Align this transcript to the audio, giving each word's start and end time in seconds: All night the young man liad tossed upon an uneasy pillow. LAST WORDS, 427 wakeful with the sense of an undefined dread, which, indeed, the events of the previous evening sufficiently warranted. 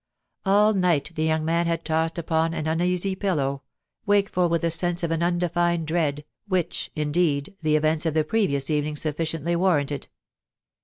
All 0.47 0.73
night 0.73 1.11
the 1.13 1.23
young 1.25 1.45
man 1.45 1.67
liad 1.67 1.83
tossed 1.83 2.17
upon 2.17 2.55
an 2.55 2.65
uneasy 2.65 3.13
pillow. 3.15 3.61
LAST 4.07 4.07
WORDS, 4.07 4.29
427 4.33 4.39
wakeful 4.47 4.49
with 4.49 4.61
the 4.63 4.71
sense 4.71 5.03
of 5.03 5.11
an 5.11 5.21
undefined 5.21 5.85
dread, 5.85 6.25
which, 6.47 6.89
indeed, 6.95 7.55
the 7.61 7.75
events 7.75 8.07
of 8.07 8.15
the 8.15 8.23
previous 8.23 8.71
evening 8.71 8.95
sufficiently 8.95 9.55
warranted. 9.55 10.07